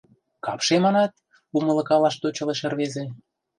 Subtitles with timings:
[0.45, 1.11] —Капше, манат?—
[1.57, 3.03] умылкалаш тӧчылеш рвезе.